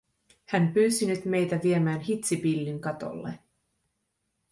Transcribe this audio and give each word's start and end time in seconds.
Hän 0.45 0.73
pyysi 0.73 1.05
nyt 1.05 1.25
meitä 1.25 1.59
viemään 1.63 1.99
hitsipillin 1.99 2.79
katolle. 2.79 3.39